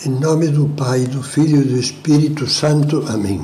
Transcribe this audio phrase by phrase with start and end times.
[0.00, 3.04] Em nome do Pai, do Filho e do Espírito Santo.
[3.08, 3.40] Amém.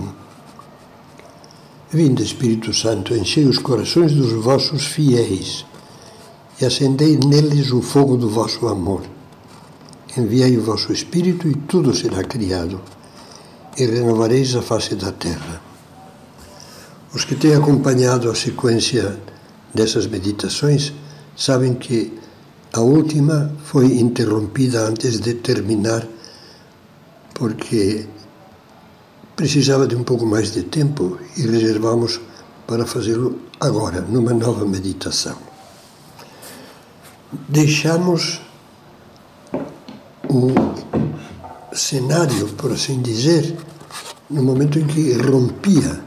[1.93, 5.66] Vinde, Espírito Santo, enchei os corações dos vossos fiéis
[6.58, 9.02] e acendei neles o fogo do vosso amor.
[10.16, 12.80] Enviai o vosso Espírito e tudo será criado,
[13.77, 15.60] e renovareis a face da terra.
[17.15, 19.20] Os que têm acompanhado a sequência
[19.73, 20.95] dessas meditações
[21.37, 22.19] sabem que
[22.73, 26.09] a última foi interrompida antes de terminar
[27.38, 28.06] porque
[29.37, 32.20] precisava de um pouco mais de tempo e reservamos
[32.66, 35.37] para fazê-lo agora, numa nova meditação.
[37.48, 38.41] Deixamos
[40.28, 40.52] o
[41.73, 43.56] cenário, por assim dizer,
[44.28, 46.00] no momento em que rompia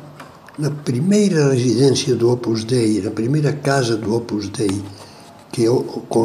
[0.59, 4.83] na primeira residência do Opus Dei, na primeira casa do Opus Dei,
[5.51, 5.65] que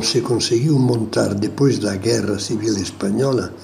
[0.02, 3.54] se conseguiu montar depois da Guerra Civil Espanhola,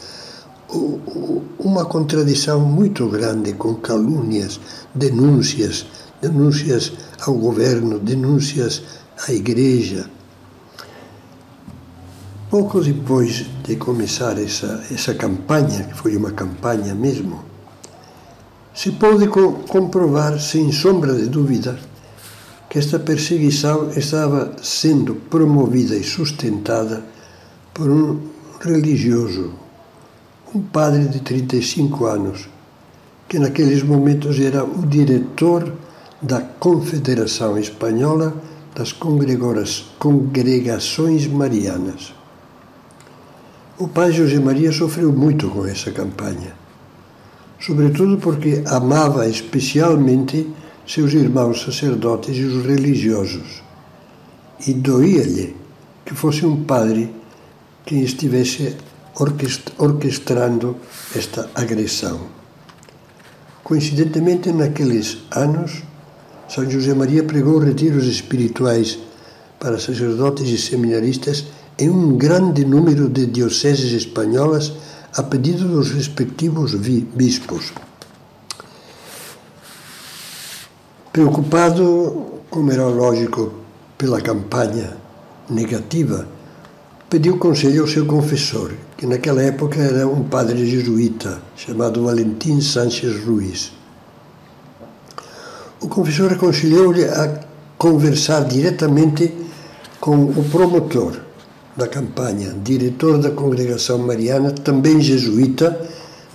[1.59, 4.59] uma contradição muito grande com calúnias,
[4.95, 5.87] denúncias,
[6.21, 8.83] denúncias ao governo, denúncias
[9.29, 10.09] à igreja.
[12.51, 17.43] Pouco depois de começar essa, essa campanha, que foi uma campanha mesmo,
[18.75, 21.79] se pôde comprovar, sem sombra de dúvida,
[22.69, 27.05] que esta perseguição estava sendo promovida e sustentada
[27.75, 28.21] por um
[28.61, 29.62] religioso
[30.55, 32.47] um padre de 35 anos,
[33.27, 35.73] que naqueles momentos era o diretor
[36.21, 38.35] da Confederação Espanhola
[38.75, 42.13] das Congregações Marianas.
[43.79, 46.53] O pai José Maria sofreu muito com essa campanha,
[47.59, 50.47] sobretudo porque amava especialmente
[50.87, 53.63] seus irmãos sacerdotes e os religiosos,
[54.67, 55.57] e doía-lhe
[56.05, 57.11] que fosse um padre
[57.87, 58.77] quem estivesse
[59.15, 60.77] orquestrando
[61.15, 62.21] esta agressão.
[63.63, 65.83] Coincidentemente, naqueles anos,
[66.49, 68.99] São José Maria pregou retiros espirituais
[69.59, 71.45] para sacerdotes e seminaristas
[71.79, 74.73] em um grande número de dioceses espanholas
[75.17, 77.73] a pedido dos respectivos bispos.
[81.13, 83.53] Preocupado, como era lógico,
[83.99, 84.97] pela campanha
[85.49, 86.27] negativa,
[87.13, 93.23] pediu conselho ao seu confessor, que naquela época era um padre jesuíta chamado Valentim Sánchez
[93.27, 93.71] Ruiz.
[95.79, 97.41] O confessor aconselhou-lhe a
[97.77, 99.31] conversar diretamente
[100.01, 101.21] com o promotor
[101.77, 105.87] da campanha, diretor da congregação mariana, também jesuíta,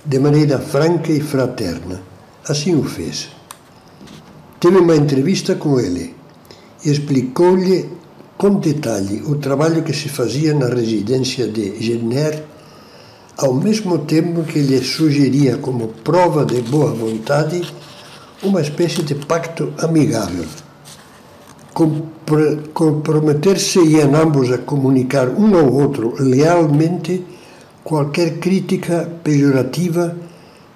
[0.06, 2.00] de maneira franca e fraterna.
[2.48, 3.30] Assim o fez.
[4.60, 6.14] Teve uma entrevista com ele
[6.84, 7.98] e explicou-lhe
[8.38, 12.44] com detalhe o trabalho que se fazia na residência de Jenner
[13.36, 17.62] ao mesmo tempo que lhe sugeria como prova de boa vontade
[18.42, 20.44] uma espécie de pacto amigável.
[22.72, 27.24] Comprometer-se-iam ambos a comunicar um ao outro lealmente
[27.82, 30.16] qualquer crítica pejorativa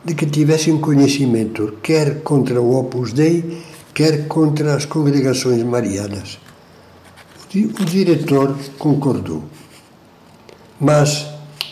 [0.04, 3.62] de que tivessem conhecimento, quer contra o Opus Dei,
[3.94, 6.38] quer contra as congregações marianas.
[7.54, 9.42] O diretor concordou.
[10.80, 11.26] Mas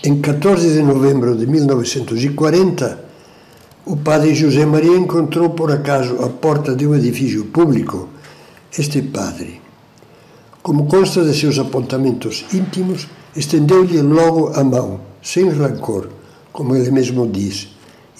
[0.04, 3.04] em 14 de novembro de 1940,
[3.86, 8.10] o padre José Maria encontrou por acaso à porta de um edifício público
[8.78, 9.62] este padre.
[10.62, 16.10] Como consta de seus apontamentos íntimos, estendeu-lhe logo a mão, sem rancor,
[16.52, 17.68] como ele mesmo diz,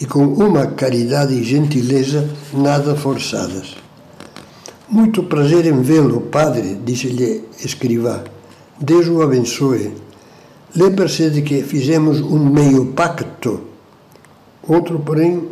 [0.01, 3.77] e com uma caridade e gentileza nada forçadas.
[4.91, 8.25] Muito prazer em vê-lo, padre, disse-lhe escrivá.
[8.81, 9.93] Deus o abençoe
[10.75, 13.61] Lembra-se de que fizemos um meio pacto.
[14.63, 15.49] Outro, porém,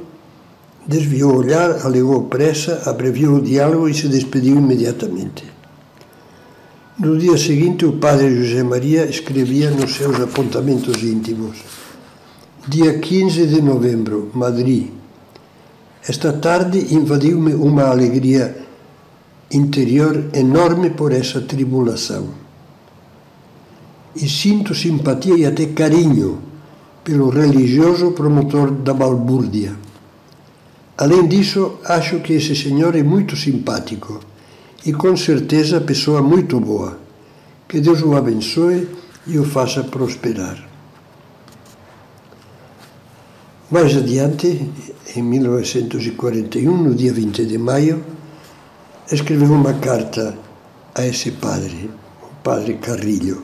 [0.87, 5.45] desviou o olhar, alegou pressa, abreviou o diálogo e se despediu imediatamente.
[7.01, 11.59] No dia seguinte, o padre José Maria escrevia nos seus apontamentos íntimos:
[12.69, 14.87] Dia 15 de novembro, Madrid.
[16.09, 18.68] Esta tarde invadiu-me uma alegria
[19.51, 22.29] interior enorme por essa tribulação
[24.15, 26.41] e sinto simpatia e até carinho
[27.05, 29.77] pelo religioso promotor da balbúrdia.
[30.97, 34.21] Além disso, acho que esse senhor é muito simpático
[34.85, 36.99] e com certeza pessoa muito boa.
[37.69, 38.89] Que Deus o abençoe
[39.27, 40.67] e o faça prosperar.
[43.71, 44.69] Mais adiante,
[45.15, 48.03] em 1941, no dia 20 de maio,
[49.11, 50.37] escreveu uma carta
[50.95, 51.91] a esse padre,
[52.23, 53.43] o padre Carrillo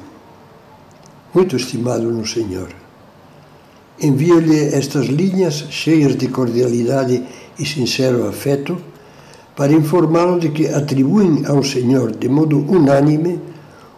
[1.34, 2.68] muito estimado no Senhor.
[4.00, 7.22] envio-lhe estas linhas cheias de cordialidade
[7.58, 8.76] e sincero afeto
[9.56, 13.40] para informá-lo de que atribuem ao Senhor de modo unânime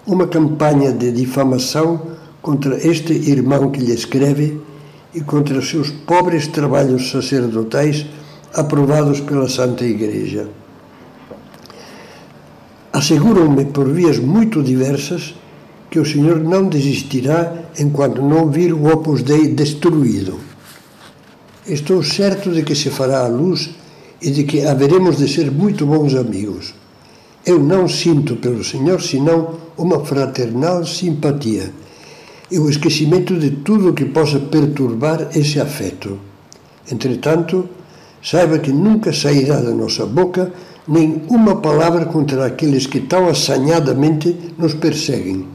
[0.06, 2.00] uma campanha de difamação
[2.40, 4.60] contra este irmão que lhe escreve
[5.14, 8.06] e contra seus pobres trabalhos sacerdotais
[8.54, 10.46] aprovados pela Santa Igreja.
[12.96, 15.34] Asseguram-me por vias muito diversas
[15.90, 20.40] que o Senhor não desistirá enquanto não vir o Opus Dei destruído.
[21.66, 23.68] Estou certo de que se fará a luz
[24.22, 26.72] e de que haveremos de ser muito bons amigos.
[27.44, 31.70] Eu não sinto pelo Senhor senão uma fraternal simpatia
[32.50, 36.18] e o esquecimento de tudo que possa perturbar esse afeto.
[36.90, 37.68] Entretanto,
[38.22, 40.50] saiba que nunca sairá da nossa boca
[40.88, 45.46] nem uma palavra contra aqueles que tão assanhadamente nos perseguem.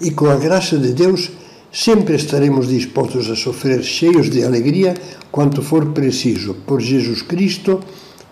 [0.00, 1.30] E com a graça de Deus,
[1.72, 4.94] sempre estaremos dispostos a sofrer cheios de alegria
[5.30, 7.80] quanto for preciso, por Jesus Cristo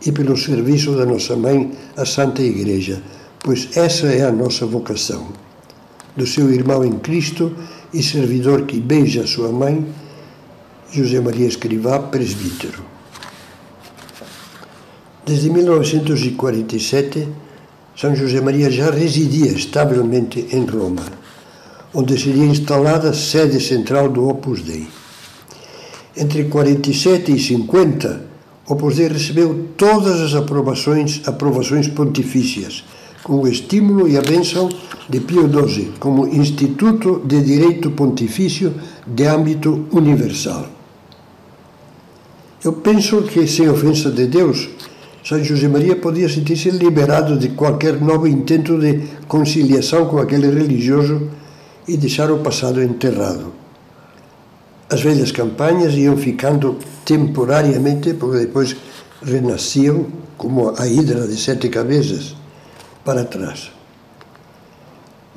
[0.04, 3.02] e pelo serviço da nossa mãe, a Santa Igreja,
[3.40, 5.28] pois essa é a nossa vocação.
[6.16, 7.52] Do seu irmão em Cristo
[7.92, 9.86] e servidor que beija sua mãe,
[10.90, 12.95] José Maria Escrivá, presbítero.
[15.26, 17.26] Desde 1947,
[17.96, 21.02] São José Maria já residia estavelmente em Roma,
[21.92, 24.86] onde seria instalada a sede central do Opus Dei.
[26.16, 28.24] Entre 47 e 50,
[28.68, 32.84] Opus Dei recebeu todas as aprovações, aprovações pontifícias,
[33.24, 34.68] com o estímulo e a bênção
[35.08, 38.72] de Pio XII como Instituto de Direito Pontifício
[39.04, 40.68] de âmbito universal.
[42.62, 44.68] Eu penso que, sem ofensa de Deus,
[45.26, 51.28] São José Maria podia sentir-se liberado de qualquer novo intento de conciliação com aquele religioso
[51.88, 53.52] e deixar o passado enterrado.
[54.88, 58.76] As velhas campanhas iam ficando temporariamente, porque depois
[59.20, 60.06] renasciam
[60.38, 62.36] como a hidra de sete cabeças
[63.04, 63.72] para trás.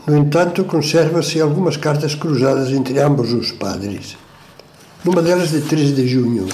[0.06, 4.15] No entanto, conserva-se algumas cartas cruzadas entre ambos os padres.
[5.03, 6.47] Numa delas, de 3 de junho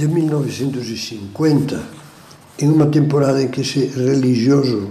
[0.00, 1.82] de 1950,
[2.58, 4.88] em uma temporada em que esse religioso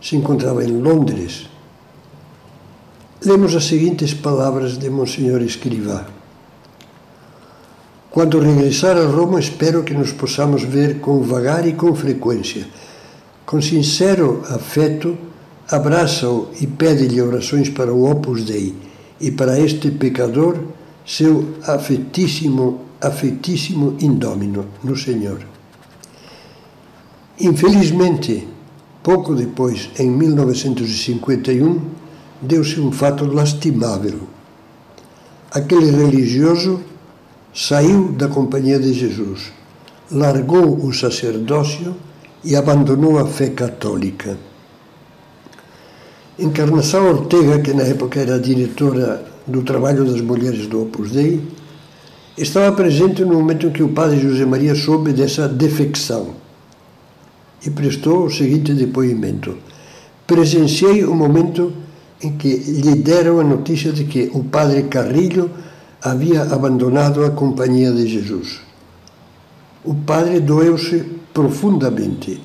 [0.00, 1.48] se encontrava em Londres,
[3.24, 6.06] lemos as seguintes palavras de Monsenhor Escrivá.
[8.12, 12.68] Quando regressar a Roma, espero que nos possamos ver com vagar e com frequência.
[13.44, 15.18] Com sincero afeto,
[15.68, 18.72] abraça-o e pede-lhe orações para o Opus Dei
[19.20, 20.58] e para este pecador,
[21.04, 25.44] seu afetíssimo, afetíssimo indómino no Senhor.
[27.40, 28.46] Infelizmente,
[29.02, 31.80] pouco depois, em 1951,
[32.40, 34.20] deu-se um fato lastimável.
[35.50, 36.80] Aquele religioso
[37.52, 39.52] saiu da companhia de Jesus,
[40.10, 41.94] largou o sacerdócio
[42.44, 44.38] e abandonou a fé católica.
[46.38, 51.42] Encarnação Ortega, que na época era diretora do trabalho das mulheres do Opus Dei,
[52.36, 56.34] estava presente no momento em que o padre José Maria soube dessa defecção
[57.64, 59.56] e prestou o seguinte depoimento:
[60.26, 61.72] Presenciei o momento
[62.22, 65.50] em que lhe deram a notícia de que o padre Carrilho
[66.00, 68.60] havia abandonado a companhia de Jesus.
[69.84, 71.00] O padre doeu-se
[71.34, 72.40] profundamente.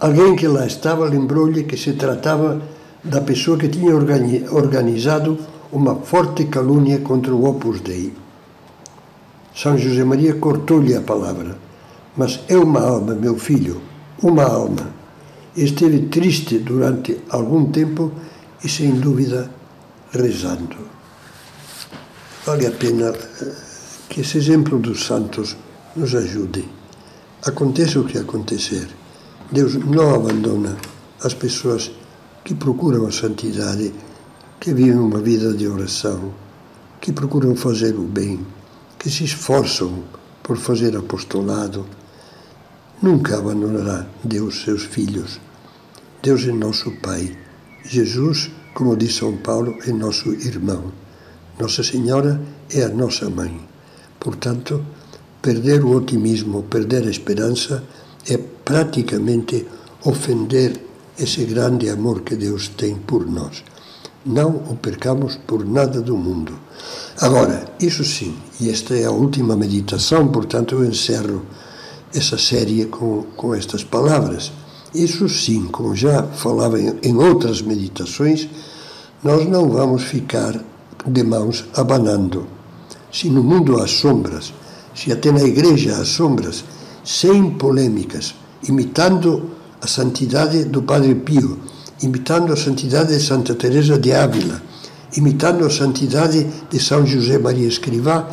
[0.00, 2.62] Alguém que lá estava lembrou-lhe que se tratava
[3.02, 5.38] da pessoa que tinha organizado
[5.72, 8.12] uma forte calúnia contra o Opus Dei.
[9.60, 11.58] São José Maria cortou-lhe a palavra.
[12.16, 13.82] Mas é uma alma, meu filho,
[14.22, 14.94] uma alma.
[15.56, 18.12] Esteve triste durante algum tempo
[18.62, 19.50] e, sem dúvida,
[20.12, 20.76] rezando.
[22.46, 23.52] Vale a pena eh,
[24.08, 25.56] que esse exemplo dos santos
[25.96, 26.64] nos ajude.
[27.44, 28.86] Aconteça o que acontecer,
[29.50, 30.76] Deus não abandona
[31.24, 31.90] as pessoas
[32.44, 33.92] que procuram a santidade,
[34.60, 36.32] que vivem uma vida de oração,
[37.00, 38.46] que procuram fazer o bem,
[38.98, 40.04] que se esforçam
[40.42, 41.86] por fazer apostolado.
[43.00, 45.40] Nunca abandonará Deus seus filhos.
[46.22, 47.36] Deus é nosso Pai
[47.88, 50.92] Jesus, como diz São Paulo, é nosso irmão.
[51.58, 52.38] Nossa Senhora
[52.70, 53.58] é a nossa mãe.
[54.20, 54.84] Portanto,
[55.40, 57.82] perder o otimismo, perder a esperança
[58.28, 59.66] é praticamente
[60.04, 60.78] ofender
[61.18, 63.64] esse grande amor que Deus tem por nós.
[64.28, 66.52] Não o percamos por nada do mundo.
[67.18, 71.46] Agora, isso sim, e esta é a última meditação, portanto eu encerro
[72.14, 74.52] essa série com, com estas palavras.
[74.94, 78.46] Isso sim, como já falava em outras meditações,
[79.24, 80.62] nós não vamos ficar
[81.06, 82.46] de mãos abanando.
[83.10, 84.52] Se no mundo há sombras,
[84.94, 86.62] se até na igreja há sombras,
[87.02, 88.34] sem polêmicas,
[88.68, 91.58] imitando a santidade do Padre Pio,
[92.02, 94.62] imitando a santidade de Santa Teresa de Ávila,
[95.16, 98.28] imitando a santidade de São José Maria Escrivá,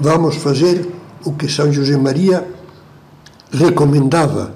[0.00, 0.88] vamos fazer
[1.24, 2.46] o que São José Maria
[3.52, 4.54] recomendava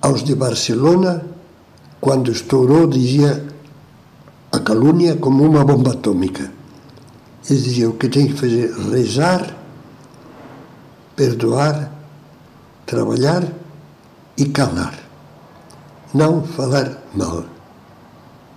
[0.00, 1.24] aos de Barcelona
[2.00, 3.44] quando estourou, dizia
[4.52, 6.50] a calúnia como uma bomba atômica.
[7.48, 9.56] Eles diziam o que tem que fazer rezar,
[11.14, 11.92] perdoar,
[12.84, 13.44] trabalhar
[14.36, 15.05] e calar.
[16.16, 17.44] Não falar mal.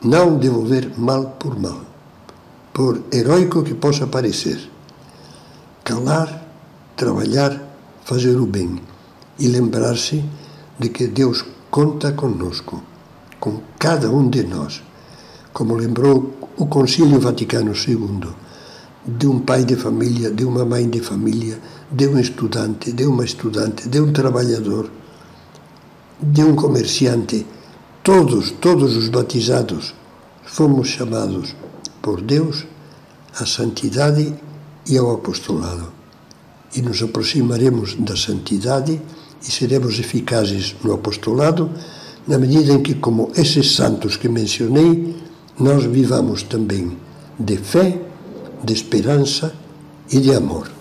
[0.02, 1.82] Não devolver mal por mal,
[2.74, 4.72] por heróico que possa parecer.
[5.84, 6.30] Calar,
[6.96, 7.52] trabalhar,
[8.06, 8.82] fazer o bem
[9.38, 10.24] e lembrar-se
[10.80, 12.82] de que Deus conta conosco,
[13.42, 14.82] com cada um de nós,
[15.52, 18.30] como lembrou o Concílio Vaticano II,
[19.06, 21.60] de um pai de família, de uma mãe de família,
[21.92, 24.90] de um estudante, de uma estudante, de um trabalhador,
[26.22, 27.46] de um comerciante.
[28.04, 29.94] Todos, todos os batizados
[30.44, 31.56] fomos chamados
[32.02, 32.66] por Deus
[33.40, 34.34] à santidade
[34.88, 35.92] e ao apostolado.
[36.76, 39.02] E nos aproximaremos da santidade
[39.42, 41.70] e seremos eficazes no apostolado
[42.28, 45.16] na medida em que, como esses santos que mencionei,
[45.60, 46.98] nós vivamos também
[47.40, 48.00] de fé,
[48.64, 49.54] de esperança
[50.12, 50.79] e de amor.